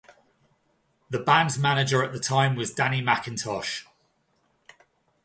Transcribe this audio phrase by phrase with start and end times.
[1.11, 3.85] The band's manager at the time was Danny McIntosh.